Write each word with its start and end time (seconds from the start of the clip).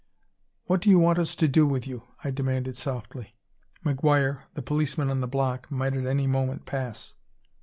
"What 0.65 0.81
do 0.81 0.89
you 0.89 0.97
want 0.97 1.19
us 1.19 1.35
to 1.35 1.47
do 1.47 1.67
with 1.67 1.85
you?" 1.85 2.01
I 2.23 2.31
demanded 2.31 2.75
softly. 2.75 3.35
McGuire, 3.85 4.45
the 4.55 4.63
policeman 4.63 5.11
on 5.11 5.21
the 5.21 5.27
block, 5.27 5.69
might 5.69 5.93
at 5.93 6.07
any 6.07 6.25
moment 6.25 6.65
pass. 6.65 7.13